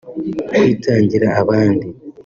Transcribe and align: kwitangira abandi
kwitangira 0.51 1.27
abandi 1.41 1.87